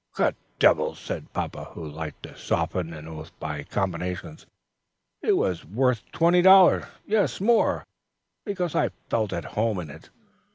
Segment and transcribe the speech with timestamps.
[0.15, 4.47] "Cut devils!" said papa, who liked to soften an oath by combinations;
[5.21, 7.85] "it was worth twenty dollars yes, more,
[8.43, 10.09] because I felt at home in it.